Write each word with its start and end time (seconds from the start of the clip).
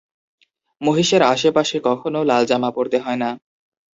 মহিষের 0.81 1.21
আশেপাশে 1.33 1.77
কখনও 1.87 2.21
লাল 2.23 2.43
জামা 2.45 2.69
পরতে 2.71 2.97
হয় 2.99 3.19
না। 3.23 3.29